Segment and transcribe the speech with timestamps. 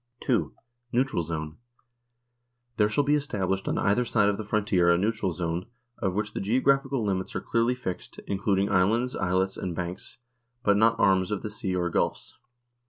[0.21, 0.55] 2.
[0.91, 1.57] Neutral zone.
[2.77, 5.67] There shall be established on either side of the frontier a neutral zone,
[5.99, 10.17] of which the geographical limits are clearly fixed, including islands, islets, and banks,
[10.63, 12.35] but not arms of the sea or gulfs.